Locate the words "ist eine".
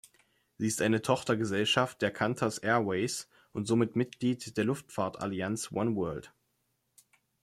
0.65-1.03